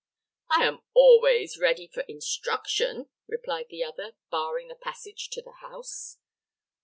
[0.49, 6.17] "I am always ready for instruction," replied the other, barring the passage to the house.